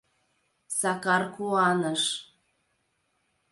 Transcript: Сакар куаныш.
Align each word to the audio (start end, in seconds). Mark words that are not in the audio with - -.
Сакар 0.77 1.23
куаныш. 1.33 2.03